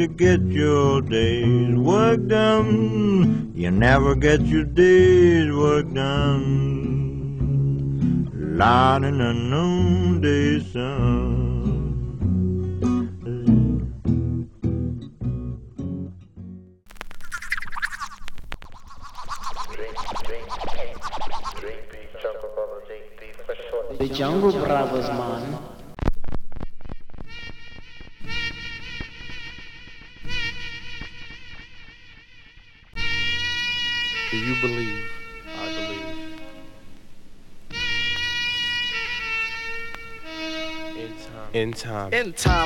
[0.00, 3.52] To get your day's work done?
[3.54, 6.46] You never get your day's work done.
[8.56, 9.20] Lying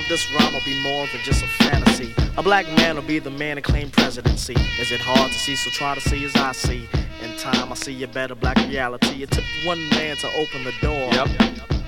[0.08, 2.14] this rhyme will be more than just a fantasy.
[2.36, 4.54] A black man will be the man to claim presidency.
[4.80, 5.56] Is it hard to see?
[5.56, 6.88] So try to see as I see.
[7.22, 9.22] In time, I see a better black reality.
[9.22, 11.08] It took one man to open the door.
[11.12, 11.28] Yep.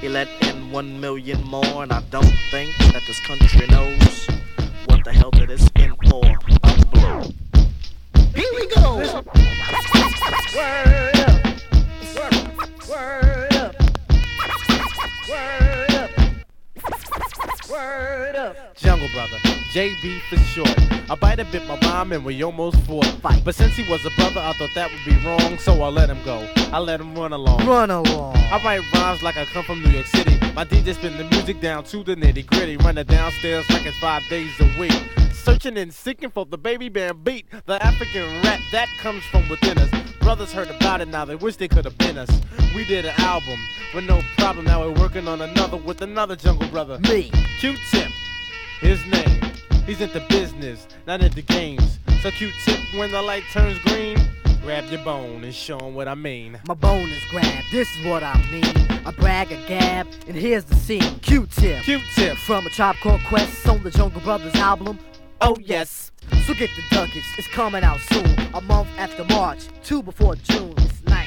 [0.01, 4.27] He let in one million more, and I don't think that this country knows
[4.87, 6.25] what the hell that is in for.
[6.65, 7.33] I'm blue.
[8.35, 8.97] Here we go.
[8.97, 9.27] Word up.
[10.55, 11.13] Word,
[12.89, 13.75] word up.
[15.29, 15.86] Word up.
[17.71, 18.77] Word up.
[18.77, 19.39] Jungle Brother,
[19.73, 20.71] JB for short.
[21.11, 23.07] I bite a bit my mom and we almost fought.
[23.23, 23.43] Fight.
[23.45, 26.09] But since he was a brother, I thought that would be wrong, so I let
[26.09, 26.47] him go.
[26.73, 27.67] I let him run along.
[27.67, 28.37] Run along.
[28.37, 30.39] I write rhymes like I come from New York City.
[30.55, 32.77] My DJ spin the music down to the nitty gritty.
[32.77, 34.93] Running downstairs like it's five days a week.
[35.47, 37.47] Searching and seeking for the baby band beat.
[37.67, 39.89] The African rap that comes from within us.
[40.19, 42.29] Brothers heard about it now, they wish they could have been us.
[42.75, 43.57] We did an album
[43.95, 44.65] with no problem.
[44.65, 46.99] Now we're working on another with another jungle brother.
[46.99, 47.31] Me.
[47.61, 48.11] Q-Tip,
[48.81, 49.41] his name.
[49.87, 52.01] He's into business, not into games.
[52.23, 54.19] So Q-Tip, when the light turns green,
[54.65, 56.59] grab your bone and show 'em what I mean.
[56.67, 59.01] My bone is grabbed, this is what I mean.
[59.07, 61.21] I brag a gab, and here's the scene.
[61.21, 61.85] Q-tip.
[61.85, 64.99] Q-Tip, From a Tribe Called Quest on the Jungle Brothers album.
[65.41, 66.13] Oh yes.
[66.47, 68.27] So get the ducats, it's coming out soon.
[68.55, 70.75] A month after March, two before June.
[70.79, 71.27] It's nice.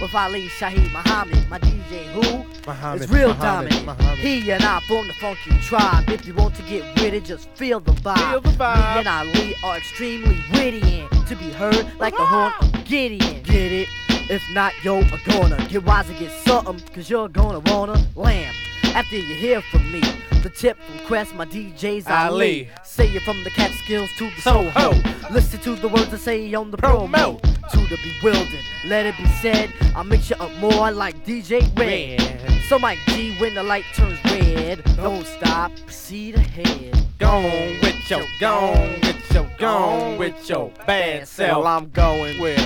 [0.00, 2.44] With Ali Shaheed Muhammad, my DJ who?
[2.66, 3.86] Muhammad, It's real Muhammad, dominant.
[3.98, 4.18] Muhammad.
[4.18, 6.08] He and I form the funky tribe.
[6.10, 8.30] If you want to get with it, just feel the vibe.
[8.30, 8.94] Feel the vibe.
[8.94, 13.42] Me and Ali are extremely witty and to be heard like the horn of Gideon.
[13.42, 13.88] Get it?
[14.30, 18.54] If not, yo, are gonna get wise and get something, cause you're gonna wanna lamb.
[18.94, 20.00] After you hear from me,
[20.44, 22.68] the tip from Quest, my DJ's Ali.
[22.68, 22.68] Ali.
[22.84, 24.70] Say it from the Catskills to the Soho.
[24.70, 25.30] Soho.
[25.32, 27.08] Listen to the words I say on the promo.
[27.10, 27.70] Promo.
[27.72, 32.20] To the bewildered, let it be said, I mix you up more like DJ Red.
[32.20, 32.62] Red.
[32.68, 36.94] So Mike G, when the light turns red, don't stop, proceed ahead.
[37.18, 41.66] Gone with your, gone with your, gone with your bad Well, self.
[41.66, 42.58] I'm going Where?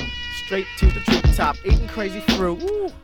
[0.49, 2.59] Straight to the treetop, eating crazy fruit.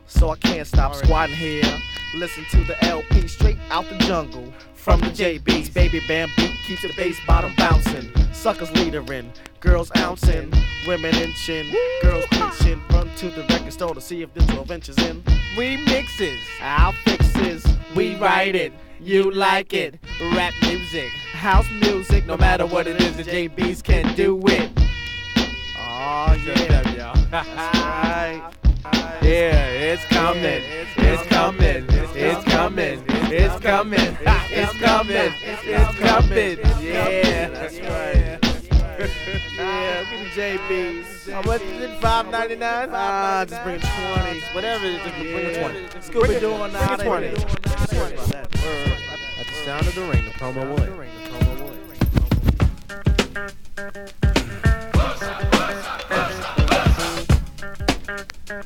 [0.07, 1.07] So I can't stop Already.
[1.07, 1.79] squatting here.
[2.15, 4.51] Listen to the LP straight out the jungle.
[4.73, 8.11] From the JB's, baby bamboo keeps the bass bottom bouncing.
[8.33, 10.51] Suckers leadering, girls ouncing,
[10.87, 12.81] women inching, girls preaching.
[12.89, 15.21] Run to the record store to see if the 12 inches in.
[15.55, 16.39] Remixes.
[16.61, 17.63] Our fixes,
[17.95, 19.99] we write it, you like it.
[20.33, 21.11] Rap music.
[21.33, 24.71] House music, No matter what it is, the JBs can do it.
[25.77, 26.84] Oh yeah,
[27.43, 28.41] right.
[29.21, 30.61] Yeah, it's coming.
[30.97, 31.85] It's coming.
[32.13, 33.01] It's coming.
[33.07, 34.17] It's coming.
[34.21, 35.33] It's coming.
[35.41, 36.59] It's coming.
[36.79, 38.39] Yeah, That's right.
[39.57, 41.31] yeah, we the JBs.
[41.31, 41.99] How much is it?
[41.99, 42.89] Five ninety nine.
[42.91, 44.41] Ah, just bring 20.
[44.53, 44.85] Whatever.
[44.85, 45.87] it is, Just bring a twenty.
[46.01, 47.29] Scooby Doo on Bring twenty.
[47.29, 48.47] that.
[49.39, 50.91] At the sound of the ring, the promo wood.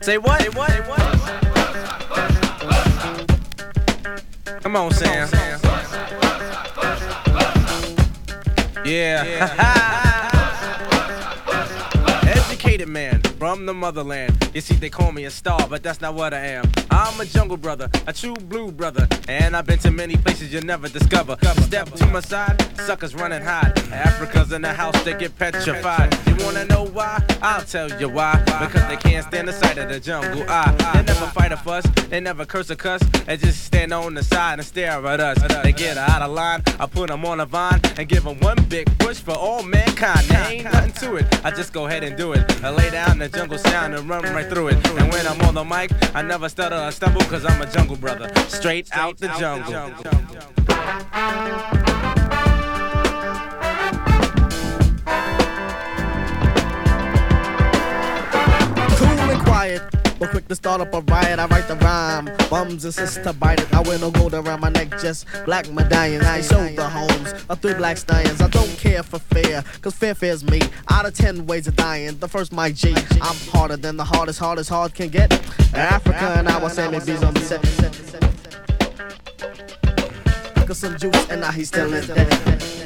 [0.01, 0.41] Say what?
[0.41, 0.71] Say what?
[0.71, 1.01] Say what?
[4.61, 5.27] Come on, Sam.
[8.85, 9.25] Yeah.
[12.27, 14.49] Educated man from the motherland.
[14.53, 16.69] You see, they call me a star, but that's not what I am.
[16.91, 20.65] I'm a jungle brother, a true blue brother, and I've been to many places you'll
[20.65, 21.37] never discover.
[21.61, 23.73] Step to my side, suckers running hide.
[23.91, 26.13] Afrika's in the house, they get petrified.
[26.27, 27.23] You wanna know why?
[27.41, 28.43] I'll tell you why.
[28.43, 30.43] Because they can't stand the sight of the jungle.
[30.49, 34.15] I, they never fight a fuss, they never curse a cuss, they just stand on
[34.15, 35.37] the side and stare at us.
[35.63, 38.61] They get out of line, I put them on a vine and give them one
[38.67, 40.25] big push for all mankind.
[40.27, 42.43] There ain't nothing to it, I just go ahead and do it.
[42.61, 44.75] I lay down the jungle sound and run right through it.
[44.87, 47.95] And when I'm on the mic, I never stutter or stumble cause I'm a jungle
[47.95, 48.31] brother.
[48.47, 49.95] Straight out the jungle.
[60.49, 62.27] To start up a riot, I write the rhyme.
[62.49, 63.71] Bums insist to bite it.
[63.71, 66.25] I wear no gold around my neck, just black medallions.
[66.25, 68.41] I show the homes of three black stallions.
[68.41, 70.59] I don't care for fear, cause fear fears me.
[70.89, 72.95] Out of ten ways of dying, the first my G.
[73.21, 75.29] I'm harder than the hardest, hardest hard can get.
[75.29, 77.61] Afrika and I was Sammy B's on the set.
[80.55, 82.79] Took some juice and now he's still in debt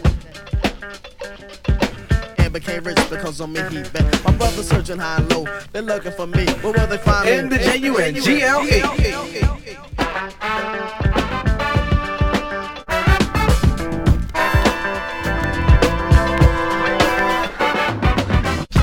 [2.54, 4.24] became rich because on me he bet.
[4.24, 6.46] My brother searching high and low, they're looking for me.
[6.62, 7.34] Where will they find me?
[7.34, 8.84] In the J-U-N-G-L-E.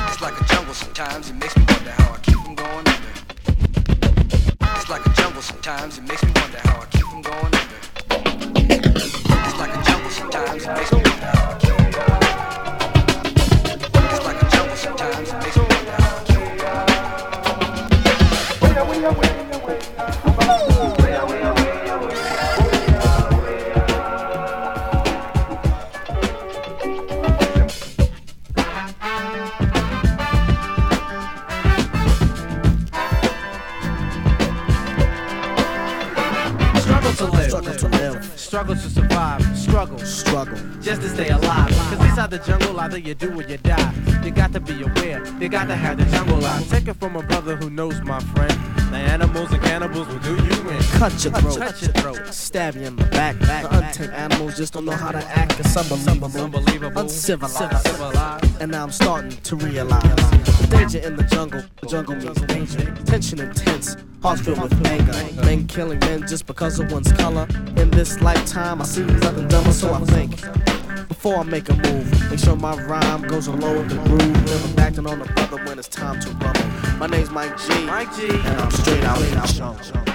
[0.09, 3.13] It's like a jungle sometimes, it makes me wonder how I keep from going under.
[4.75, 7.61] It's like a jungle sometimes, it makes me wonder how I keep from going under.
[9.47, 11.40] It's like a jungle sometimes, it makes me wonder how
[19.01, 19.23] Struggle
[37.15, 37.49] to live.
[37.49, 39.57] Struggle to live, Struggle to survive.
[39.57, 39.99] Struggle.
[40.01, 40.59] struggle.
[40.83, 41.71] just to stay alive.
[41.71, 44.10] Cause inside the jungle, either you do or you die.
[44.31, 46.71] You got to be aware, you got to have the jungle life.
[46.71, 48.53] Take it from a brother who knows my friend.
[48.93, 50.79] The animals and cannibals will do you in.
[51.01, 51.59] Cut your throat.
[51.59, 52.33] Cut your throat.
[52.33, 53.37] Stab you in the back.
[53.41, 55.59] back the untamed animals just don't know how to act.
[55.59, 56.45] It's unbelievable.
[56.45, 57.01] Unbelievable.
[57.03, 57.89] Uncivilized.
[57.89, 58.61] Civilized.
[58.61, 60.31] And now I'm starting to realize
[60.69, 61.65] danger in the jungle.
[61.81, 62.95] The jungle means danger.
[63.07, 63.97] Tension intense.
[64.23, 65.43] Hearts filled with anger.
[65.43, 67.49] Men killing men just because of one's color.
[67.79, 70.70] In this lifetime, I see nothing dumber, so I think.
[71.23, 74.47] Before I make a move, make sure my rhyme goes along with the groove.
[74.47, 76.97] Never acting on the brother when it's time to rumble.
[76.97, 77.85] My name's Mike G.
[77.85, 78.27] Mike G.
[78.31, 80.10] And I'm straight out in the jungle.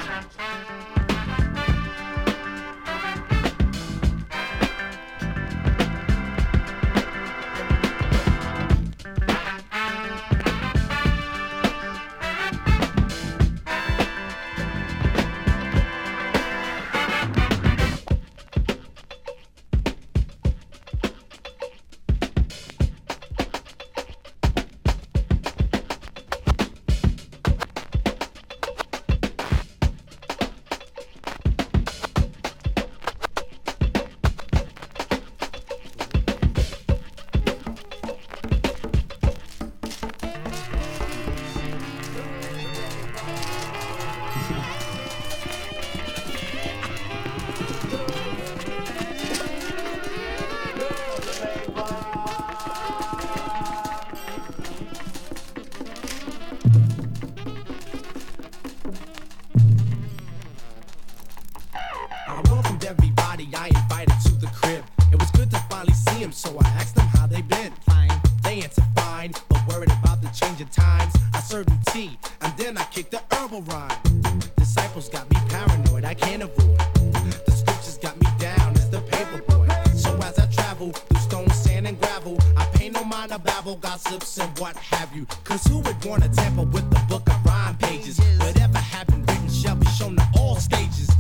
[83.16, 85.26] Mind to babble, gossips, and what have you.
[85.46, 88.20] Cause who would wanna tamper with the book of rhyme pages?
[88.40, 91.15] Whatever happened written shall be shown to all stages.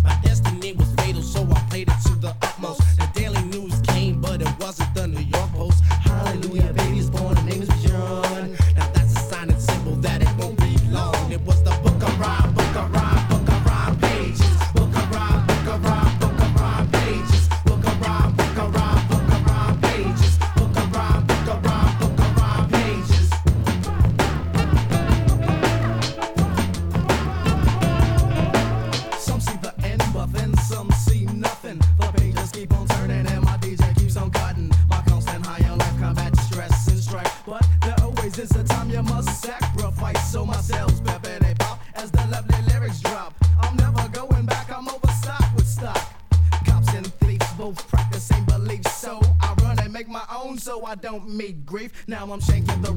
[50.95, 52.05] I don't meet grief.
[52.07, 52.93] Now I'm shaking the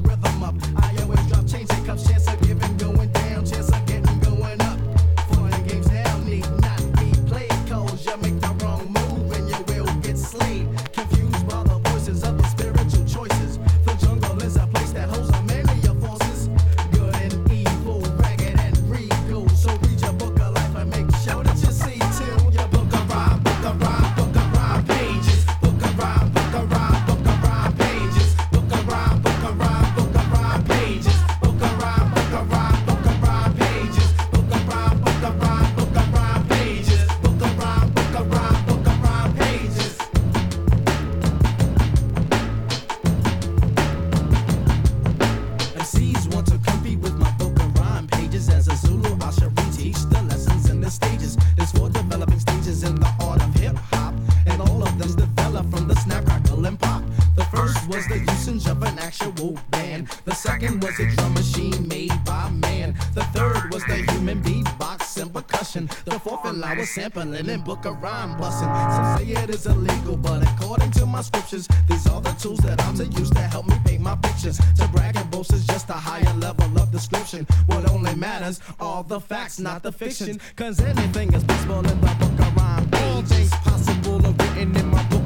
[66.89, 68.67] sampling and book a rhyme busting.
[68.67, 72.81] Some say it is illegal, but according to my scriptures, these are the tools that
[72.81, 74.59] I'm to use to help me paint my pictures.
[74.77, 77.45] To brag and boast is just a higher level of description.
[77.67, 80.39] What only matters are the facts, not the fiction.
[80.55, 82.89] Cause anything is possible in the book of rhyme.
[82.93, 85.18] All things possible are written in my book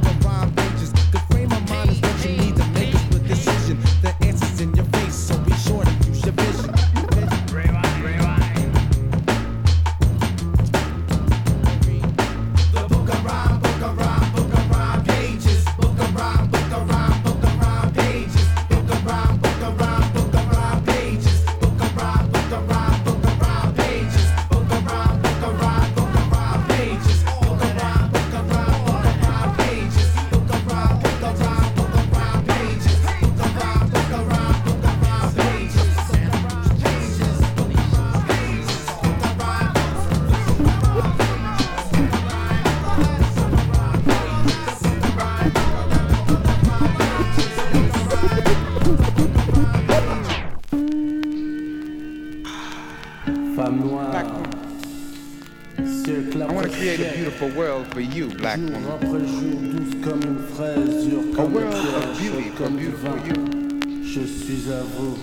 [58.58, 62.20] black Jour après jour, douce comme une fraise, dure A comme une world pierre, of
[62.20, 63.28] beauty comme du beautiful vin.
[63.28, 64.04] you.
[64.04, 65.18] Je suis à vous,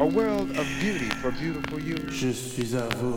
[0.00, 1.96] A world of beauty for beautiful you.
[2.10, 3.16] je suis à vous.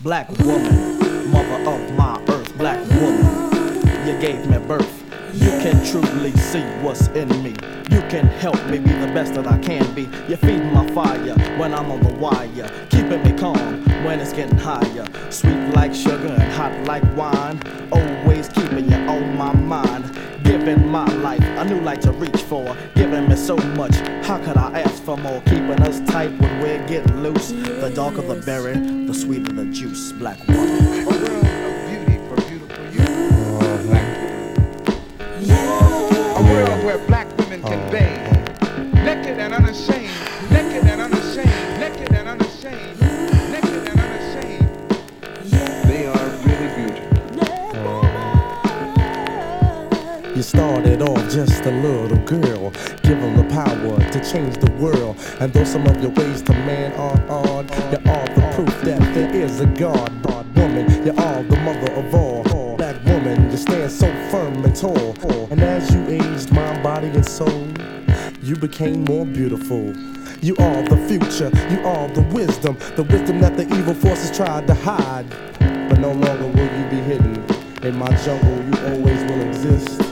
[0.00, 0.98] Black woman,
[1.30, 5.02] mother of my earth, black woman, you gave me birth.
[5.36, 7.50] You can truly see what's in me.
[7.90, 10.08] You can help me be the best that I can be.
[10.28, 14.56] You feed my fire when I'm on the wire, keeping me calm when it's getting
[14.56, 15.06] higher.
[15.30, 17.60] Sweet like sugar and hot like wine.
[17.92, 20.04] Always keeping you on my mind.
[20.42, 22.74] Giving my life a new light to reach for.
[22.94, 23.94] Giving me so much.
[24.24, 25.42] How could I ask for more?
[25.42, 27.50] Keeping us tight when we're getting loose.
[27.50, 28.74] The darker the berry,
[29.06, 30.12] the sweeter the juice.
[30.12, 30.95] Black woman.
[36.46, 37.90] World where black women can oh.
[37.90, 38.36] bathe.
[39.04, 40.10] Naked and unashamed.
[40.50, 41.80] Naked and unashamed.
[41.80, 43.00] Naked and unashamed.
[43.50, 44.68] Naked and unashamed.
[45.88, 47.16] They are really beautiful.
[50.36, 52.70] You started off just a little girl,
[53.02, 55.16] given the power to change the world.
[55.40, 59.00] And though some of your ways to man are odd, you are the proof that
[59.14, 60.12] there is a God.
[60.22, 62.35] God woman, you are the mother of all.
[63.56, 65.16] You stand so firm and tall.
[65.50, 67.66] And as you aged mind, body, and soul,
[68.42, 69.96] you became more beautiful.
[70.42, 74.66] You are the future, you are the wisdom, the wisdom that the evil forces tried
[74.66, 75.24] to hide.
[75.88, 77.42] But no longer will you be hidden.
[77.82, 80.02] In my jungle, you always will exist.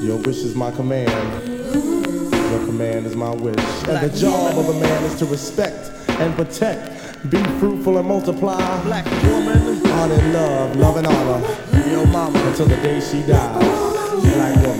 [0.00, 1.48] Your wish is my command.
[1.74, 3.58] Your command is my wish.
[3.88, 7.28] And the job of a man is to respect and protect.
[7.28, 8.82] Be fruitful and multiply.
[8.84, 11.73] Black woman, and love, love and honor.
[11.90, 12.38] Your mama.
[12.48, 13.64] Until the day she dies.
[14.22, 14.73] Black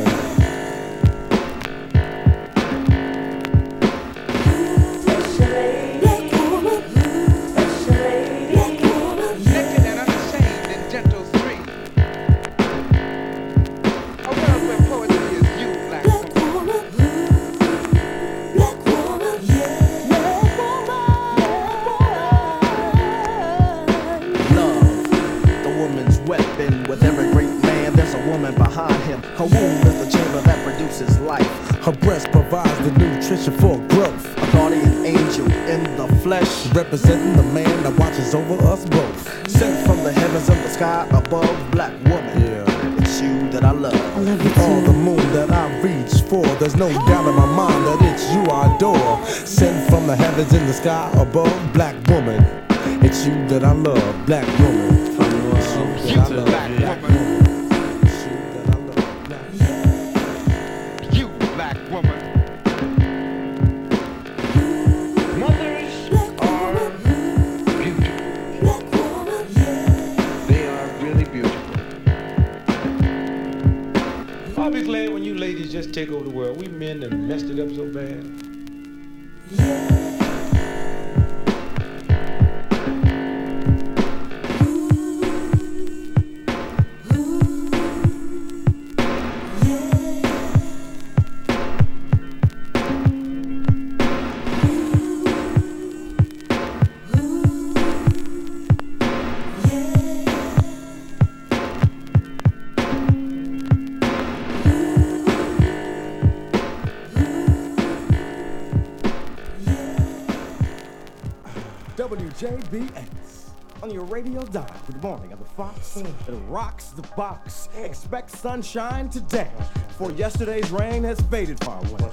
[112.15, 113.49] WJBS
[113.83, 114.71] on your radio dial.
[114.87, 115.97] Good morning of the Fox.
[115.97, 116.07] It
[116.47, 117.69] rocks the box.
[117.77, 119.51] Expect sunshine today,
[119.99, 122.09] for yesterday's rain has faded far away.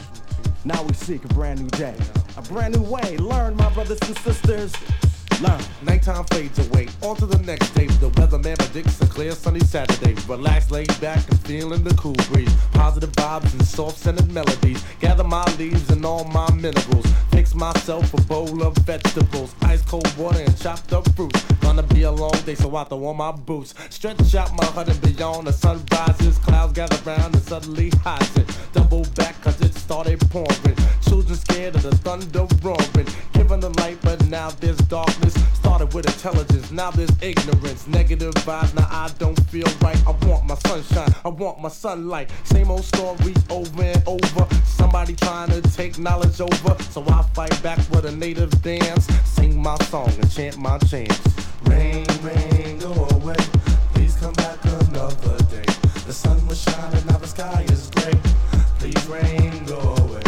[0.66, 1.96] Now we seek a brand new day,
[2.36, 3.18] a brand new way.
[3.18, 4.74] Learn, my brothers and sisters.
[5.40, 5.62] Learn.
[5.84, 6.88] Nighttime fades away.
[7.02, 7.86] On to the next day.
[7.88, 10.14] The weatherman predicts a clear sunny Saturday.
[10.28, 12.54] Relax, lay back, and feeling the cool breeze.
[12.74, 14.84] Positive vibes and soft scented melodies.
[15.00, 17.06] Gather my leaves and all my minerals.
[17.54, 19.54] Myself a bowl of vegetables.
[19.64, 21.34] Ice cold water and chopped up fruit.
[21.60, 23.74] Gonna be a long day, so I throw on my boots.
[23.90, 25.48] Stretch out my hut and beyond.
[25.48, 26.38] The sun rises.
[26.40, 28.48] Clouds gather round and suddenly hides it.
[28.74, 30.78] Double back, cause it started pouring.
[31.08, 33.08] Children scared of the thunder roaring.
[33.34, 35.34] Given the light, but now there's darkness.
[35.54, 37.86] Started with intelligence, now there's ignorance.
[37.88, 39.98] Negative vibes, now I don't feel right.
[40.08, 42.32] I want my sunshine, I want my sunlight.
[42.46, 44.48] Same old story over and over.
[44.66, 46.82] Somebody trying to take knowledge over.
[46.84, 49.06] So I fight back with a native dance.
[49.26, 51.20] Sing my song and chant my chants.
[51.64, 53.36] Rain, rain, go away.
[53.94, 55.66] Please come back another day.
[56.06, 58.14] The sun was shining, now the sky is gray.
[58.80, 60.22] Please rain, go away.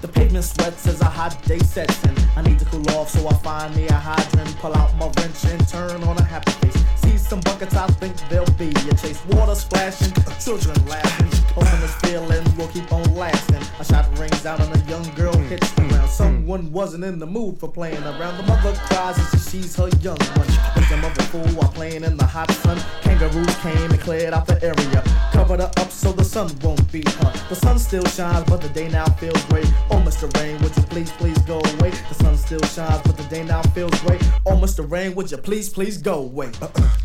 [0.00, 2.16] The pavement sweats as a hot day sets in.
[2.36, 5.44] I need to cool off, so I find me a hydrant, pull out my wrench
[5.44, 6.82] and turn on a happy face.
[6.96, 9.24] See some buckets, I think they'll be a chase.
[9.26, 11.30] Water splashing, children laughing.
[11.54, 13.62] Hoping this feeling will keep on lasting.
[13.78, 16.10] A shot rings out and a young girl hits the ground.
[16.10, 18.36] Someone wasn't in the mood for playing around.
[18.38, 20.50] The mother cries as she sees her young one.
[20.74, 22.78] Make the mother fool while playing in the hot sun.
[23.02, 25.21] Kangaroos came and cleared out the area.
[25.42, 27.32] Covered her up so the sun won't beat her.
[27.48, 29.64] The sun still shines, but the day now feels gray.
[29.90, 30.32] Oh, Mr.
[30.38, 31.90] Rain, would you please, please go away?
[31.90, 34.20] The sun still shines, but the day now feels gray.
[34.46, 34.88] Oh, Mr.
[34.88, 36.52] Rain, would you please, please go away?
[36.60, 36.72] Rain,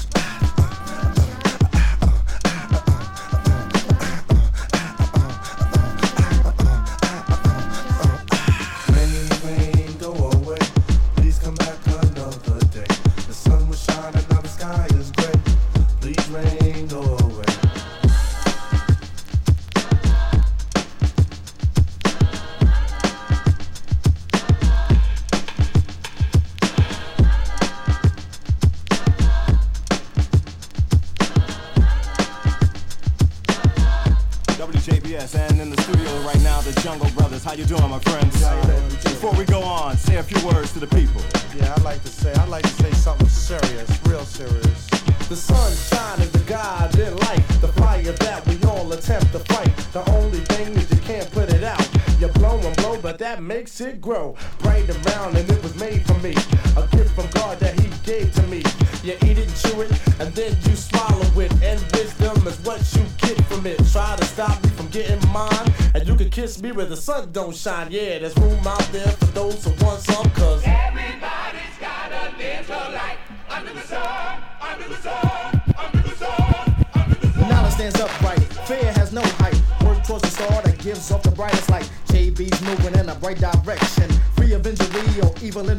[67.31, 67.91] don't shine.
[67.91, 68.86] Yeah, there's room out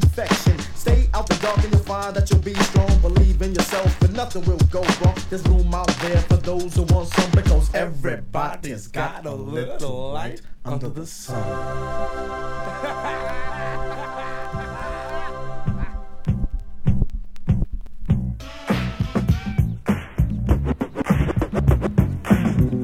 [0.09, 0.59] infection.
[0.75, 2.99] Stay out the dark and you'll find that you'll be strong.
[3.01, 5.17] Believe in yourself and nothing will go wrong.
[5.29, 10.41] There's room out there for those who want some because everybody's got a little light
[10.65, 11.45] under the sun.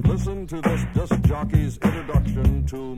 [0.07, 2.97] Listen to this disc jockey's introduction to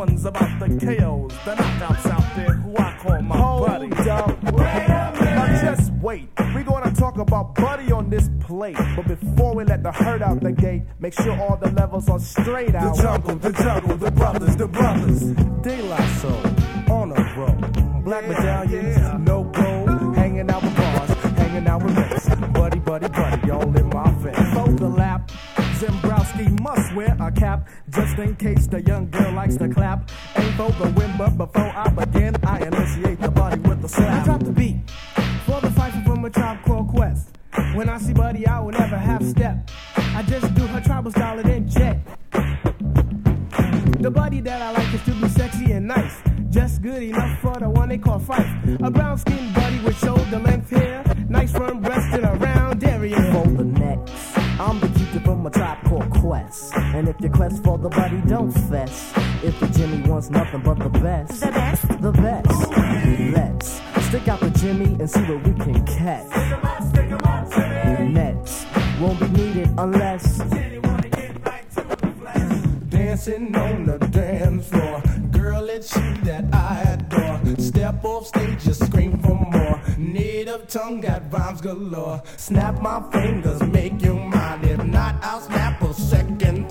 [0.00, 3.88] one's about the KOs, the knockouts out there who I call my buddy.
[3.88, 6.30] Now just wait.
[6.54, 8.78] We're gonna talk about Buddy on this plate.
[8.96, 12.18] But before we let the herd out the gate, make sure all the levels are
[12.18, 12.96] straight out.
[12.96, 15.20] The jungle, the jungle, the brothers, the brothers.
[15.60, 15.82] De
[27.40, 30.10] cap just in case the young girl likes to clap.
[30.36, 34.22] Ain't for the win, but before I begin, I initiate the body with the slap.
[34.22, 34.76] I drop the beat
[35.46, 36.80] for the fight from a tribe called
[38.00, 39.70] see buddy, I will never half step.
[39.96, 41.98] I just do her tribal style and then jet.
[44.00, 46.16] The buddy that I like is to be sexy and nice.
[46.50, 48.80] Just good enough for the one they call Phife.
[48.82, 50.38] A brown skinned buddy with shoulder
[57.22, 59.12] your quest for the body don't fess.
[59.42, 62.70] If the Jimmy wants nothing but the best, the best, the best.
[63.32, 66.30] Let's stick out the Jimmy and see what we can catch.
[68.00, 68.66] Nets
[69.00, 70.38] won't be needed unless.
[72.88, 75.02] Dancing on the dance floor.
[75.30, 77.40] Girl, it's you that I adore.
[77.58, 79.80] Step off stage, just scream for more.
[79.98, 82.22] Native tongue got rhymes galore.
[82.36, 84.64] Snap my fingers, make you mine.
[84.64, 86.69] If not, I'll snap a second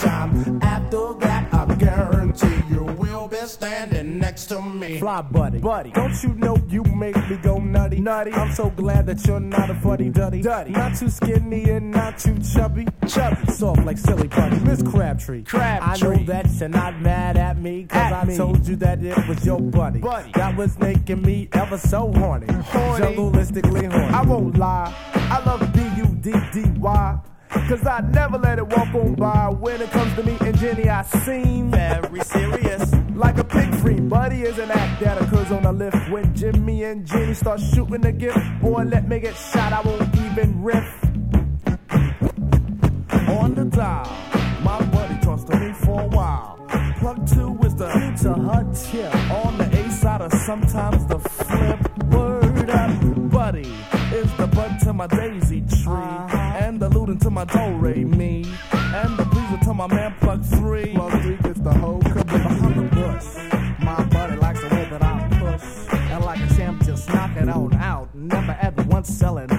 [3.42, 5.00] be standing next to me.
[5.00, 5.92] Fly buddy, buddy.
[5.92, 8.32] Don't you know you make me go nutty, nutty?
[8.34, 10.72] I'm so glad that you're not a fuddy duddy, duddy.
[10.72, 13.52] Not too skinny and not too chubby, chubby.
[13.52, 15.44] Soft like silly buddy, Miss Crabtree.
[15.44, 16.10] Crabtree.
[16.10, 18.38] I know that you're not mad at me, cause At I me.
[18.38, 20.00] told you that it was your buddy.
[20.00, 20.32] Buddy.
[20.34, 22.48] That was making me ever so horny.
[22.52, 23.16] Horny.
[23.16, 24.14] Jungleistically horny.
[24.14, 27.20] I won't lie, I love B-U-D-D-Y.
[27.50, 29.50] Cause I never let it walk on by.
[29.50, 32.94] When it comes to me and Jenny, I seem very serious.
[33.16, 36.10] Like a pig free, buddy is an act that occurs on a lift.
[36.10, 40.16] When Jimmy and Jenny start shooting the gift, boy, let me get shot, I won't
[40.16, 41.04] even riff.
[43.30, 44.18] On the dial,
[44.64, 46.58] my buddy talks to me for a while.
[47.00, 47.88] Plug two is the
[48.22, 49.16] to her tip.
[49.32, 52.04] On the A side, or sometimes the flip.
[52.14, 53.74] Word up, buddy
[54.14, 56.39] is the bud to my daisy tree.
[56.82, 58.46] And the to my do re me.
[58.72, 60.94] And the pleaser to my man plug three.
[60.94, 62.24] Plug three gets the whole caboose.
[62.24, 65.94] Behind the bush, my buddy likes the way that I push.
[66.10, 68.16] And like a champ, just knock it on out.
[68.16, 69.50] Never ever once selling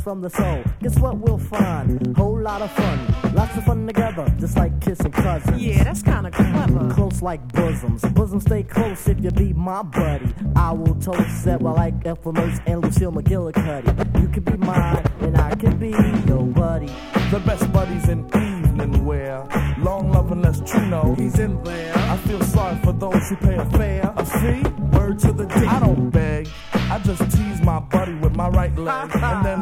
[0.00, 2.16] If from the soul, guess what we'll find?
[2.16, 5.60] Whole lot of fun, lots of fun together, just like kissing cousins.
[5.60, 6.88] Yeah, that's kinda clever.
[6.94, 10.34] Close like bosoms, bosoms stay close if you be my buddy.
[10.56, 14.20] I will toast that while I like Ethel and Lucille McGillicuddy.
[14.22, 15.90] You can be mine, and I can be
[16.26, 16.90] your buddy.
[17.30, 19.46] The best buddies in evening wear.
[19.78, 21.92] Long love unless true know he's in there.
[21.96, 24.12] I feel sorry for those who pay a fare.
[24.16, 24.62] A fee?
[24.96, 25.54] Word to the D.
[25.66, 26.48] I don't beg.
[26.90, 29.10] I just tease my buddy with my right leg.
[29.14, 29.59] and then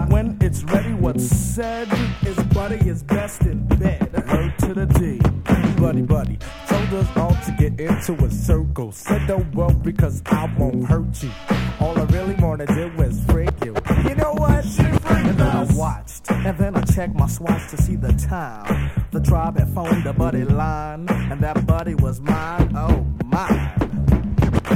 [1.59, 1.89] said
[2.25, 4.13] is buddy is best in bed.
[4.33, 5.19] Word to the D.
[5.83, 6.39] Buddy, buddy.
[6.69, 8.93] Told us all to get into a circle.
[8.93, 11.33] Said don't worry because I won't hurt you.
[11.81, 13.75] All I really wanna do is freak you.
[14.09, 14.65] You know what?
[15.27, 18.93] And then I watched, and then I checked my swatch to see the time.
[19.11, 22.73] The tribe had phoned the buddy line, and that buddy was mine.
[22.77, 23.49] Oh my!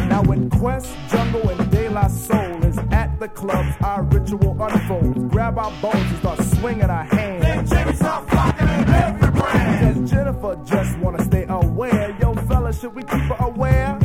[0.08, 2.62] Now in Quest, Jungle, and De La Soul
[3.22, 5.32] the clubs, our ritual unfolds.
[5.32, 7.44] Grab our bones and start swinging our hands.
[7.44, 9.96] Then Jimmy start flocking in every brand.
[9.96, 12.16] Cause Jennifer just wanna stay aware.
[12.20, 14.01] Yo, fella, should we keep her aware?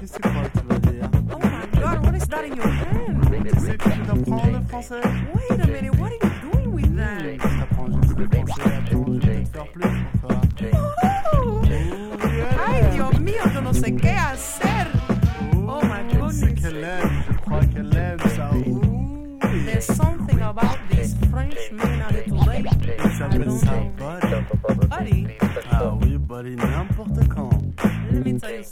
[0.00, 2.56] Qu'est-ce que tu crois que tu vas dire Oh my god, what is that in
[2.56, 3.24] your hand?
[3.60, 5.00] Sais que tu le français
[5.34, 7.20] Wait a minute, what are you doing with that?
[7.38, 9.88] T'apprends juste le français, attends, je vais te faire plus
[10.20, 10.40] pour toi.
[11.34, 11.62] Oh,
[12.66, 14.86] ay, Dios mío, yo no sé qué hacer.
[15.54, 16.62] Oh my C'est goodness.
[16.62, 18.50] qu'elle aime, je crois qu'elle aime ça.
[19.66, 22.60] There's something about these French men out there today.
[22.60, 22.66] Il
[23.22, 24.86] I don't know.
[24.88, 25.39] Buddy.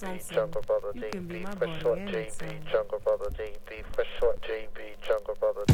[0.02, 1.02] Let me tell you something.
[1.02, 2.60] You can be my buddy anytime.
[2.70, 5.64] Jungle Brother JB, for short JB, Jungle Brother.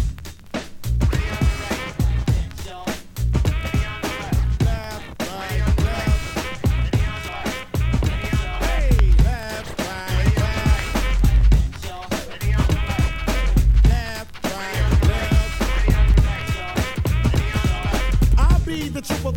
[18.37, 19.32] I'll be the trooper,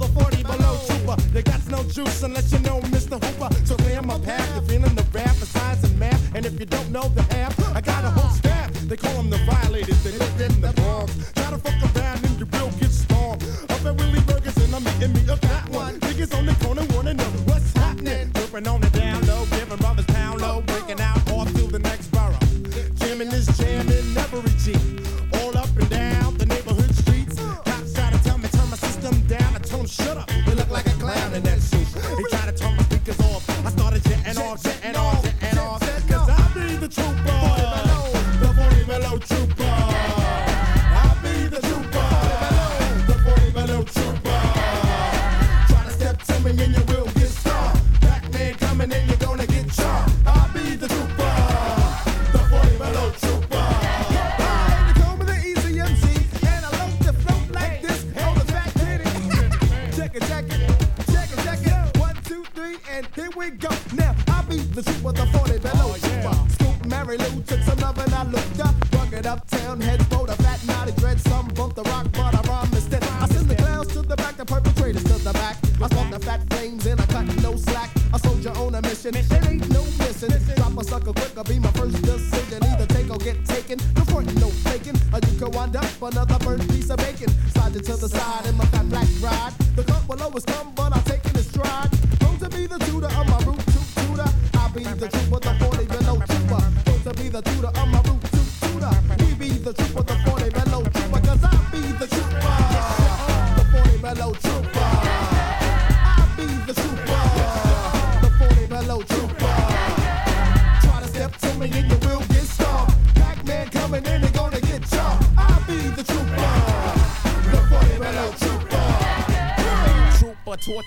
[1.77, 3.23] no juice unless you know Mr.
[3.23, 3.49] Hooper.
[3.65, 6.35] So clear my path, you're feeling the rap for science and math.
[6.35, 8.71] And if you don't know the half, I got a whole staff.
[8.89, 11.31] They call them the violators, they live in the Bronx.
[11.33, 13.43] Try to fuck around and your bill gets stormed.
[13.69, 15.99] Up at Willie Burgers and I'm eating me a fat one.
[15.99, 18.31] Niggas on the corner wanna know what's happening.
[18.33, 18.86] Tripping on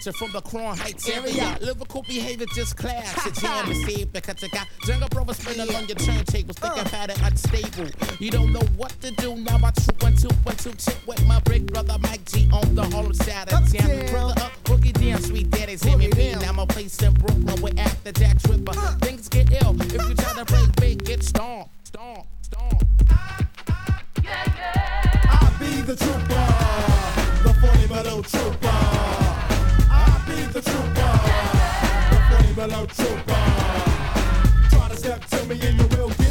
[0.00, 1.58] Torture from the Crown Heights area.
[1.60, 3.12] Lyrical behavior just clash.
[3.22, 7.20] The jam received because you got Jungle brothers spinning on your turntables, thinking about it
[7.22, 7.90] unstable.
[8.18, 9.36] You don't know what to do.
[9.36, 12.74] Now I troop one, two, one, two, chip with my big brother Mike G on
[12.74, 14.06] the Harlem side of jam.
[14.10, 16.34] Brother up, boogie down, sweet daddy, Sammy B.
[16.34, 18.40] Now my place in Brooklyn with after Jack
[32.60, 33.32] the 40 below trooper.
[34.70, 36.29] Try to step to me and you will get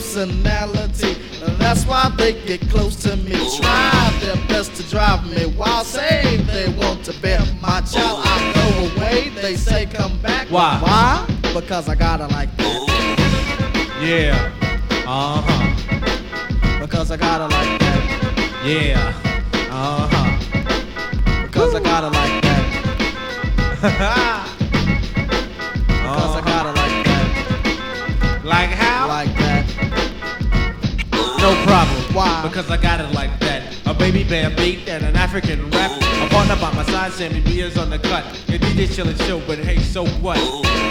[0.00, 1.12] personality,
[1.58, 3.32] that's why they get close to me.
[3.58, 8.20] Try their best to drive me while Say they want to bet my child.
[8.24, 10.48] I go away, they say come back.
[10.48, 10.78] Why?
[10.80, 11.26] Why?
[11.52, 12.80] Because I gotta like that.
[14.00, 14.50] Yeah.
[15.06, 16.80] Uh huh.
[16.80, 18.00] Because I gotta like that.
[18.64, 19.12] Yeah.
[19.70, 21.46] Uh huh.
[21.46, 22.42] Because I gotta like
[23.82, 24.46] that.
[32.12, 32.42] Why?
[32.42, 33.62] Because I got it like that.
[33.86, 35.90] A baby bear beat and an African rap.
[35.92, 38.24] A partner by my side, Sammy B is on the cut.
[38.48, 40.36] Your DJ chillin' show, but hey, so what?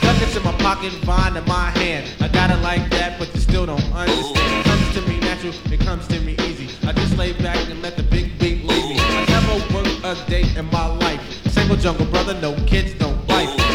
[0.01, 2.09] Duckets in my pocket, vine in my hand.
[2.21, 4.59] I got it like that, but you still don't understand.
[4.59, 6.69] It comes to me natural, it comes to me easy.
[6.87, 8.95] I just lay back and let the big beat lead me.
[8.99, 11.21] I never worked a day in my life.
[11.51, 13.68] Single jungle brother, no kids, no wife.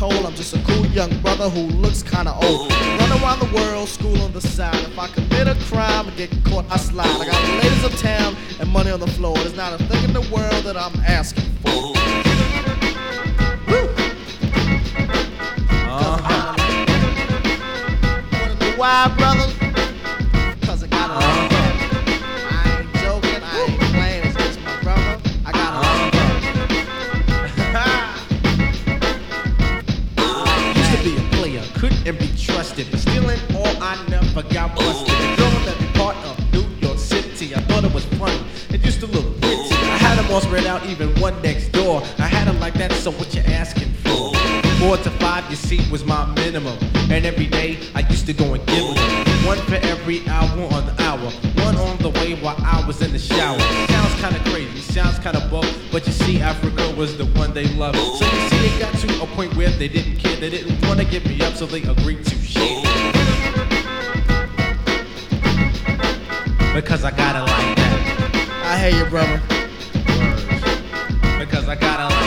[0.00, 0.24] Cold.
[0.24, 2.72] I'm just a cool young brother who looks kinda old.
[2.72, 4.82] Run around the world, school on the side.
[4.90, 7.20] If I commit a crime and get caught, I slide.
[7.20, 9.34] I got the ladies of town and money on the floor.
[9.36, 11.92] There's not a thing in the world that I'm asking for.
[15.92, 16.54] Uh-huh.
[18.78, 19.59] Why, brother?
[34.30, 35.08] I never got busted.
[35.08, 38.40] The in every part of New York City, I thought it was funny.
[38.70, 39.74] It used to look pretty.
[39.74, 42.00] I had them all spread out, even one next door.
[42.18, 44.32] I had them like that, so what you asking for?
[44.78, 46.78] Four to five, you see, was my minimum.
[47.10, 49.46] And every day, I used to go and give them.
[49.46, 51.28] One for every hour on the hour.
[51.66, 53.58] One on the way while I was in the shower.
[53.88, 57.98] Sounds kinda crazy, sounds kinda buck, but you see, Afrika was the one they loved.
[57.98, 60.36] So you see, it got to a point where they didn't care.
[60.36, 62.79] They didn't wanna give me up, so they agreed to share.
[66.74, 68.00] Because I got it like that.
[68.64, 69.40] I hear you, brother.
[71.38, 72.19] Because I got it like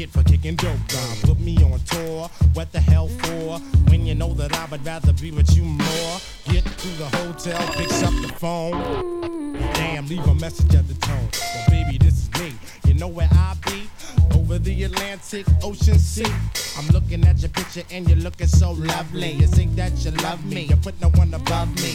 [0.00, 1.16] get for kicking dope down.
[1.24, 3.58] Put me on tour, what the hell for?
[3.90, 6.16] When you know that I would rather be with you more.
[6.48, 9.58] Get to the hotel, picks up the phone.
[9.74, 11.28] Damn, leave a message at the tone.
[11.54, 12.54] Well, baby, this is me.
[12.86, 13.90] You know where I be?
[14.34, 16.32] Over the Atlantic Ocean Sea.
[16.78, 19.32] I'm looking at your picture and you're looking so lovely.
[19.32, 21.92] You think that you love me, you put no one above me.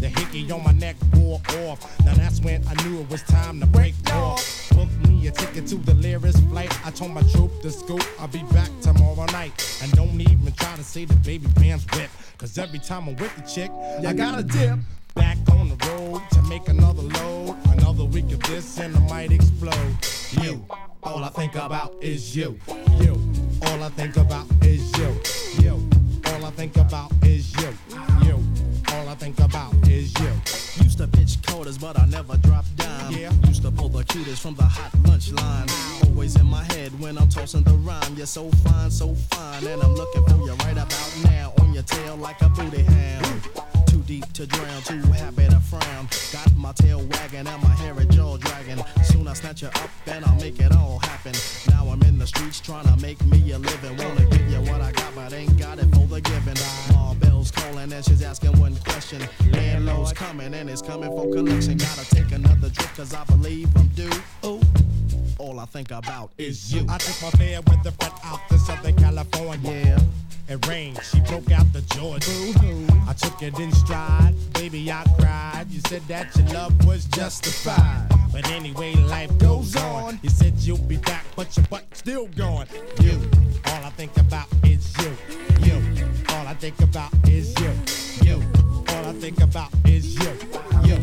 [0.00, 0.96] The hickey on my neck
[12.88, 13.70] time I'm with the chick,
[14.06, 14.78] I gotta dip.
[15.14, 17.58] Back on the road to make another load.
[17.66, 19.94] Another week of this and I might explode.
[20.40, 20.64] You,
[21.02, 22.58] all I think about is you.
[60.18, 61.78] Coming and it's coming for collection.
[61.78, 64.10] Gotta take another drip cause I believe I'm due.
[64.44, 64.60] Ooh.
[65.38, 66.84] All I think about is you.
[66.88, 69.70] I took my fair weather friend out to Southern California.
[69.70, 69.98] Yeah.
[70.54, 72.30] It rained, she broke out the Georgia.
[73.06, 75.66] I took it in stride, baby, I cried.
[75.68, 78.08] You said that your love was justified.
[78.32, 80.18] But anyway, life goes on.
[80.22, 82.66] You said you'll be back, but your butt still gone.
[83.00, 83.20] You,
[83.66, 85.16] all I think about is you.
[85.66, 85.82] You,
[86.30, 88.07] all I think about is you.
[89.20, 90.30] Think about is you.
[90.84, 90.94] You,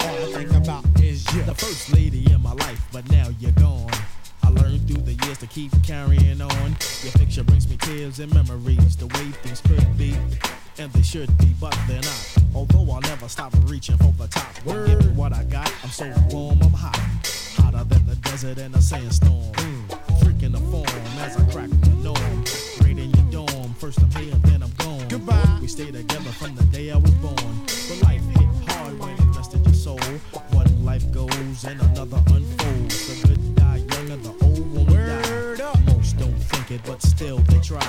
[0.00, 1.42] all I think about is you.
[1.42, 3.90] The first lady in my life, but now you're gone.
[4.42, 6.76] I learned through the years to keep carrying on.
[7.02, 10.16] Your picture brings me tears and memories, the way things could be.
[10.78, 12.36] And they should be, but they're not.
[12.54, 14.46] Although I'll never stop reaching for the top.
[14.64, 16.98] When given what I got, I'm so warm, I'm hot.
[17.58, 19.52] Hotter than the desert and a sandstorm.
[20.22, 20.86] Freaking the form
[21.18, 22.44] as I crack the norm.
[22.88, 24.34] In your dorm, first I'm here,
[25.68, 27.34] We stay together from the day I was born.
[27.36, 30.00] But life hit hard when it rested your soul.
[30.52, 33.20] One life goes and another unfolds.
[33.20, 35.80] The good die young and the old won't die.
[35.92, 37.84] Most don't think it, but still they try.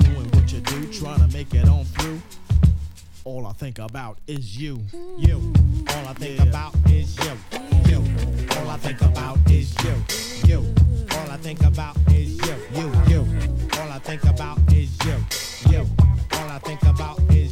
[0.00, 2.20] Doing what you do, trying to make it on through.
[3.22, 4.80] All I think about is you.
[5.16, 5.52] You,
[5.90, 7.38] all I think about is you.
[7.86, 8.02] You,
[8.56, 9.94] all I think about is you.
[10.48, 10.74] You,
[11.12, 12.56] all I think about is you.
[12.74, 13.20] You, you,
[13.78, 15.14] all I think about is you.
[15.70, 15.86] You,
[16.64, 17.51] think about is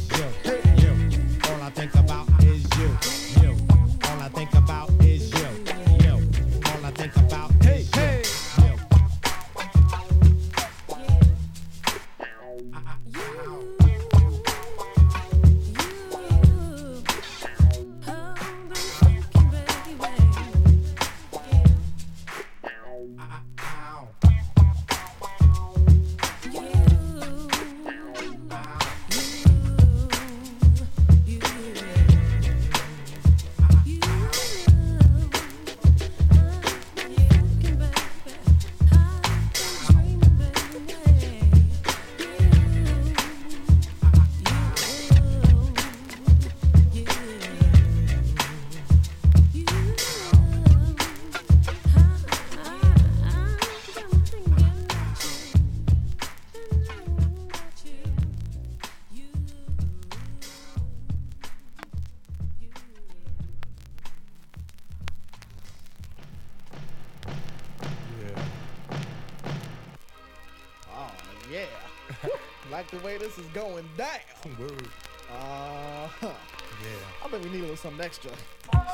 [77.81, 78.31] think we need a little something extra.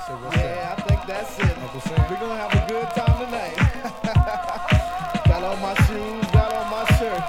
[0.07, 1.57] So what's yeah, I think that's it.
[1.57, 3.55] Uncle We're gonna have a good time tonight.
[5.27, 7.23] got on my shoes, got on my shirt.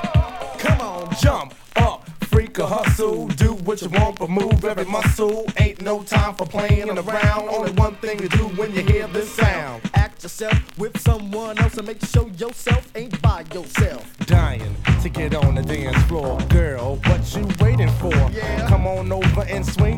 [0.59, 5.47] Come on, jump up, freak a hustle, do what you want, but move every muscle.
[5.59, 7.49] Ain't no time for playing around.
[7.49, 9.83] Only one thing to do when you hear this sound.
[9.95, 14.05] Act yourself with someone else and make sure yourself ain't by yourself.
[14.27, 16.97] Dying to get on the dance floor, girl.
[17.07, 18.13] What you waiting for?
[18.69, 19.98] Come on over and swing with me.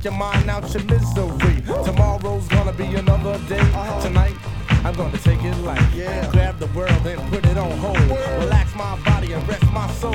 [0.00, 1.60] Take your mind out your misery.
[1.84, 3.60] Tomorrow's gonna be another day.
[3.60, 4.00] Uh-huh.
[4.00, 4.34] Tonight.
[4.82, 5.78] I'm gonna take it light.
[6.32, 7.98] Grab the world and put it on hold.
[7.98, 10.14] Relax my body and rest my soul.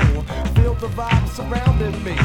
[0.56, 2.16] Feel the vibe surrounding me.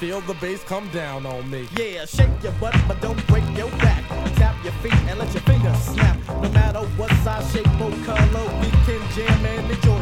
[0.00, 1.68] Feel the bass come down on me.
[1.76, 4.02] Yeah, shake your butt, but don't break your back.
[4.36, 6.16] Tap your feet and let your fingers snap.
[6.28, 10.01] No matter what size, shape, or color, we can jam and enjoy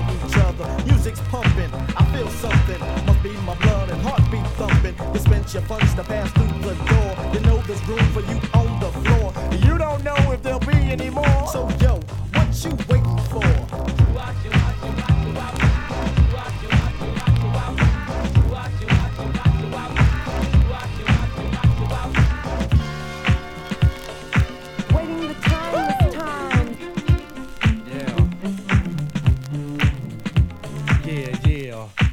[0.87, 2.81] Music's pumping, I feel something.
[3.07, 4.95] Must be my blood and heartbeat thumping.
[5.13, 7.11] Dispense your funds to pass through the door.
[7.35, 9.33] You know there's room for you on the floor.
[9.67, 11.47] You don't know if there'll be any more.
[11.49, 12.01] So yo,
[12.35, 14.70] what you waiting for?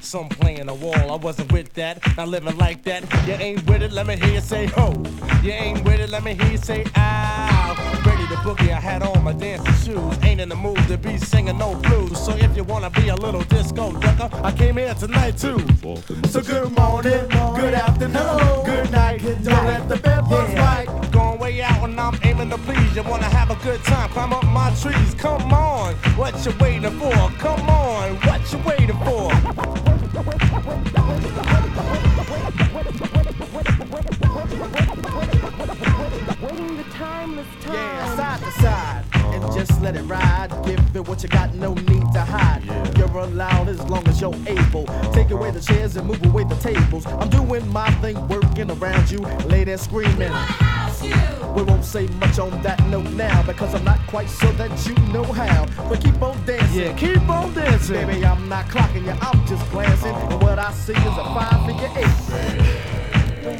[0.07, 1.99] Some playing a wall, I wasn't with that.
[2.15, 3.03] Not living like that.
[3.27, 4.93] You ain't with it, let me hear you say ho.
[5.43, 7.99] You ain't with it, let me hear you say ow.
[8.05, 10.17] Break boogie, I had on my dancing shoes.
[10.23, 12.17] Ain't in the mood to be singing no blues.
[12.25, 15.59] So if you wanna be a little disco ducker, I came here tonight too.
[16.29, 19.21] So good morning, good afternoon, good night.
[19.43, 20.87] Don't let the bed bugs bite.
[21.11, 22.95] Going way out and I'm aiming to please.
[22.95, 25.13] You wanna have a good time, climb up my trees.
[25.15, 27.11] Come on, what you waiting for?
[27.39, 29.86] Come on, what you waiting for?
[37.65, 39.03] Yeah, side to side.
[39.13, 39.57] And uh-huh.
[39.57, 40.49] just let it ride.
[40.65, 42.63] Give it what you got, no need to hide.
[42.97, 44.85] You're allowed as long as you're able.
[45.13, 47.05] Take away the chairs and move away the tables.
[47.05, 49.19] I'm doing my thing, working around you.
[49.47, 50.31] Lay there screaming.
[51.01, 54.95] We won't say much on that note now because I'm not quite sure that you
[55.13, 55.65] know how.
[55.89, 56.79] But keep on dancing.
[56.79, 58.07] Yeah, keep on dancing.
[58.07, 60.15] Baby, I'm not clocking you, I'm just glancing.
[60.15, 62.96] And what I see is a five figure eight.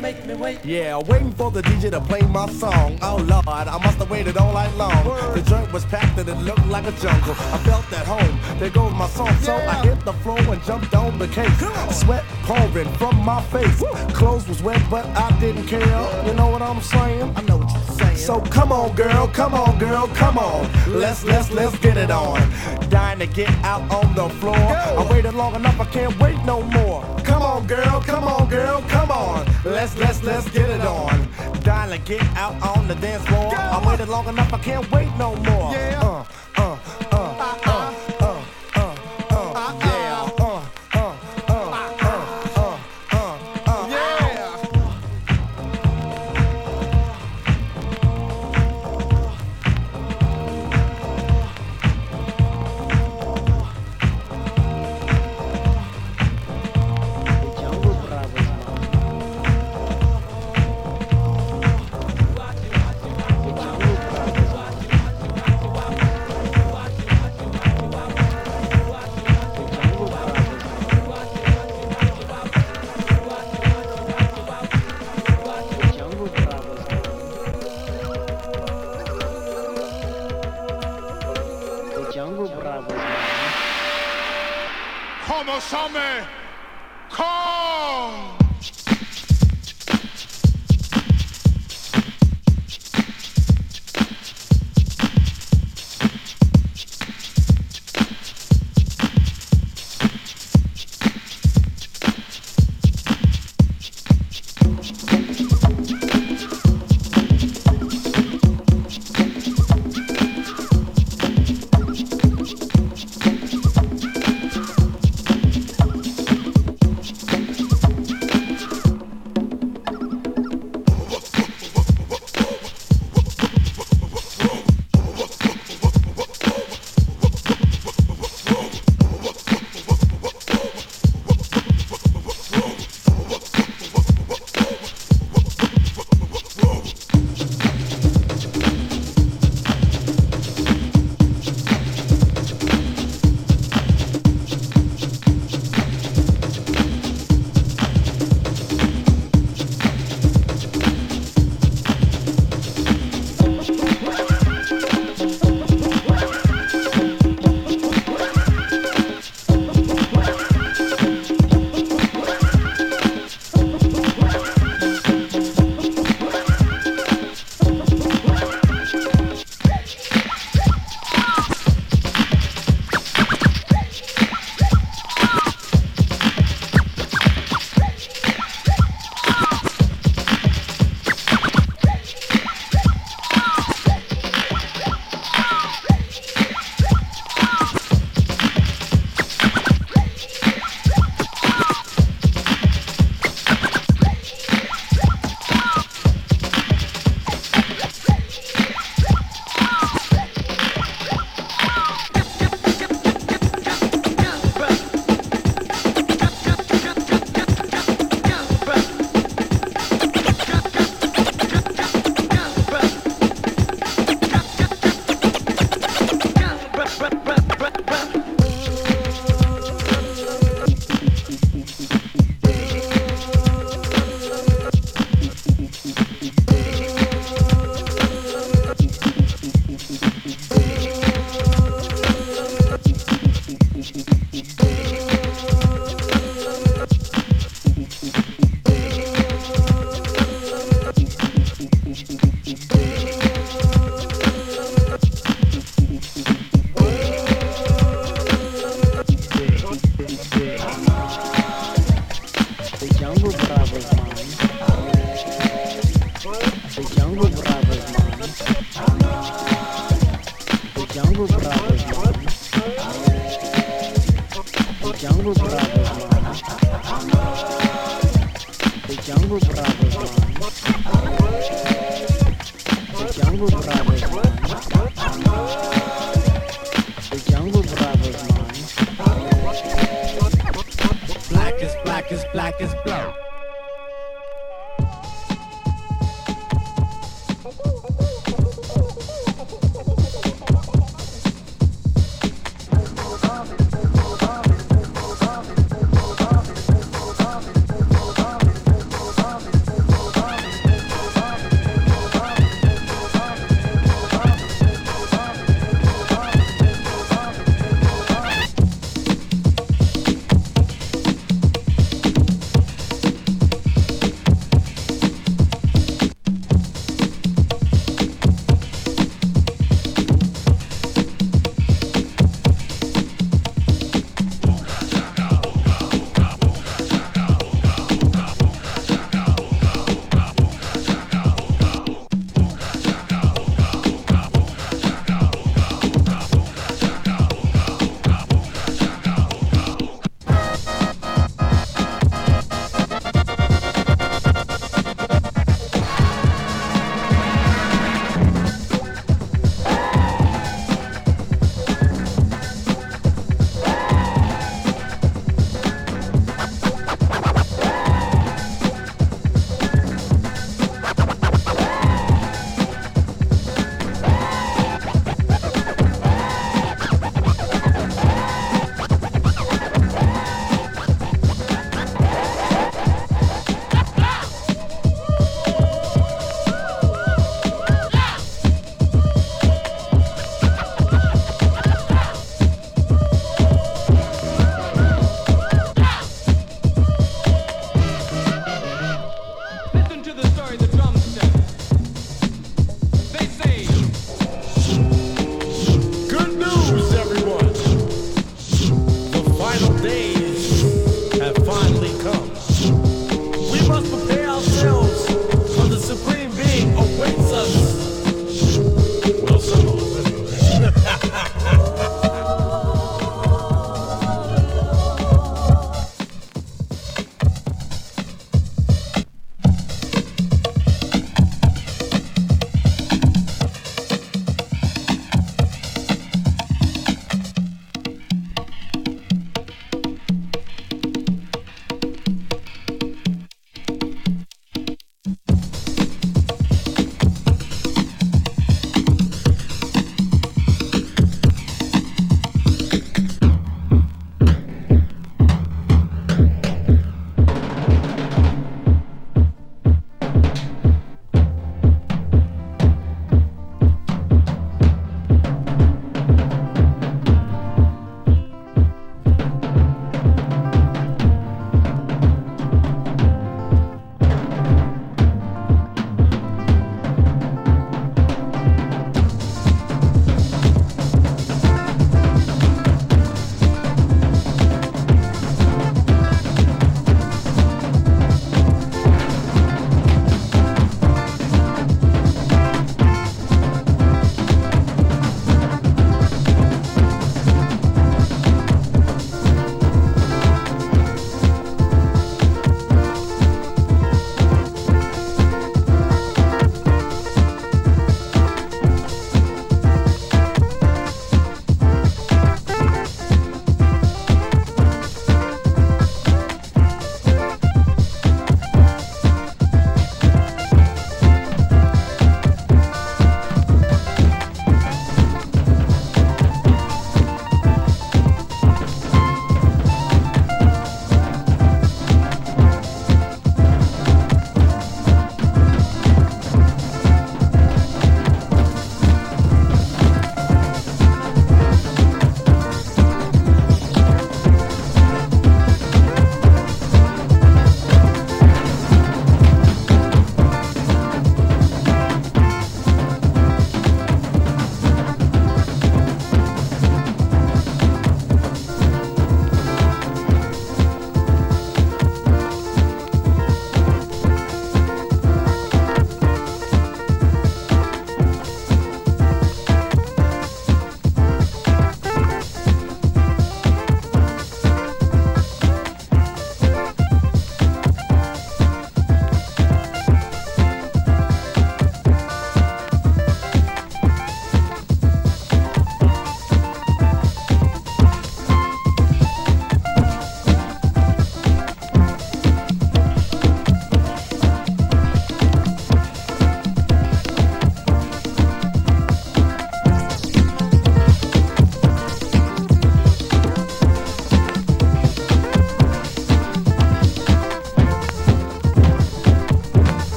[0.00, 0.64] Make me wait.
[0.64, 2.98] Yeah, waiting for the DJ to play my song.
[3.02, 5.04] Oh Lord, I must have waited all night long.
[5.34, 7.32] The joint was packed and it looked like a jungle.
[7.32, 8.58] I felt at home.
[8.58, 9.34] There goes my song.
[9.42, 11.52] So I hit the floor and jumped on the case.
[11.90, 13.82] Sweat pouring from my face.
[14.14, 16.26] Clothes was wet, but I didn't care.
[16.26, 17.34] You know what I'm saying?
[17.36, 18.16] I know what you're saying.
[18.16, 20.66] So come on, girl, come on, girl, come on.
[20.88, 22.40] Let's let's let's get it on.
[22.88, 24.56] Dying to get out on the floor.
[24.56, 27.19] I waited long enough, I can't wait no more.
[27.60, 29.46] On, girl, come on, girl, come on.
[29.64, 31.28] Let's let's let's get it on.
[31.90, 33.52] To get out on the dance floor.
[33.52, 35.72] I waited long enough, I can't wait no more.
[35.72, 36.00] Yeah.
[36.00, 36.19] Uh,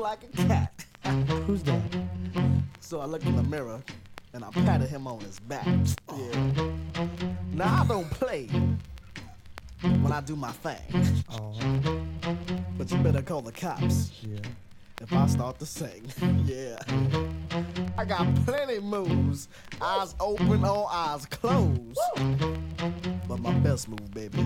[0.00, 0.84] like a cat.
[1.46, 1.82] Who's that?
[2.80, 3.80] So I looked in the mirror
[4.32, 5.66] and I patted him on his back.
[6.16, 6.50] Yeah.
[7.52, 8.46] Now I don't play
[9.82, 11.22] when I do my thing.
[11.30, 11.52] Oh.
[12.78, 14.10] But you better call the cops.
[14.22, 14.38] Yeah.
[15.02, 16.02] If I start to sing.
[16.44, 16.78] yeah.
[17.96, 19.48] I got plenty moves.
[19.80, 21.98] Eyes open or eyes closed.
[23.28, 24.44] But my best move, baby,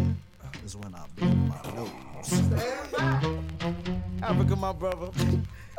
[0.65, 3.43] is when I bend my nose.
[4.21, 5.11] Afrika, my brother.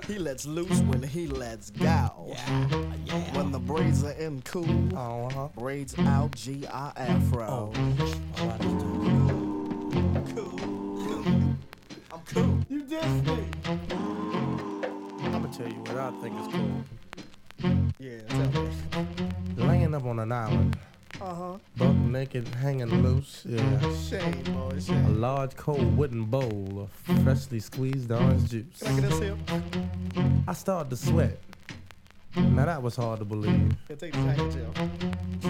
[0.07, 1.85] He lets loose when he lets go.
[1.85, 2.67] Yeah,
[3.05, 3.37] yeah.
[3.37, 5.47] When the braids are in cool, Uh-huh.
[5.55, 7.71] braids out, G I Afro.
[12.11, 12.59] I'm cool.
[12.69, 13.47] You dissed me.
[15.23, 16.83] I'm gonna tell you what I think is cool.
[17.99, 18.69] Yeah, tell me.
[19.55, 20.77] Laying up on an island,
[21.21, 21.57] Uh huh.
[21.77, 23.43] buck naked, hanging loose.
[23.47, 23.79] Yeah.
[24.09, 28.79] Shame, boy, A large cold wooden bowl of freshly squeezed orange juice.
[28.81, 29.37] Can I get this here?
[30.47, 31.37] I started to sweat.
[32.35, 33.73] Now that was hard to believe.
[33.87, 34.69] Here, take the package here.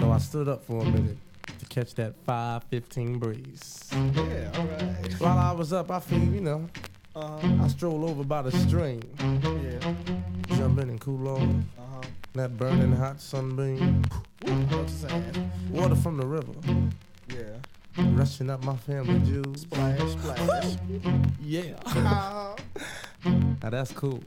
[0.00, 1.16] So I stood up for a minute
[1.58, 3.90] to catch that 515 breeze.
[3.92, 5.12] Yeah, alright.
[5.20, 6.68] While I was up, I feel, you know,
[7.16, 7.64] Uh huh.
[7.64, 9.75] I stroll over by the stream, Yeah.
[10.76, 11.40] Jump in and cool off.
[11.40, 12.02] Uh huh.
[12.34, 14.02] That burning hot sunbeam,
[14.44, 15.50] I know what you're saying.
[15.70, 16.52] water from the river,
[17.28, 18.04] Yeah.
[18.14, 19.62] rushing up my family jewels.
[19.62, 20.76] Splash, splash.
[21.40, 21.74] Yeah.
[21.86, 22.56] Uh-huh.
[23.62, 24.22] Now that's cool.